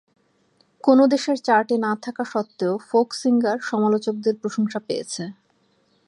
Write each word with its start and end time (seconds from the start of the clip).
কোন 0.83 0.99
দেশের 1.05 1.37
চার্টে 1.41 1.75
না 1.77 1.91
থাকা 2.01 2.23
সত্ত্বেও, 2.23 2.73
"ফোক 2.89 3.07
সিঙ্গার" 3.13 3.57
সমালোচকদের 3.61 4.35
প্রশংসা 4.35 4.79
পেয়েছে। 4.79 5.23